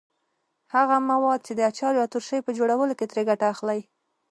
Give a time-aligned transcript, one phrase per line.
[0.73, 3.79] هغه مواد چې د اچار یا ترشۍ په جوړولو کې ترې ګټه اخلئ.